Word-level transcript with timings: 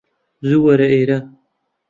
زوو 0.47 0.63
وەرە 0.65 0.87
ئێرە 0.95 1.19